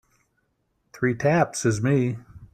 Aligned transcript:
Three 0.93 1.13
taps 1.13 1.63
is 1.63 1.83
me. 1.83 2.17